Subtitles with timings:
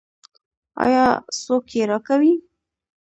[0.85, 1.05] آیا
[1.43, 2.33] څوک یې راکوي؟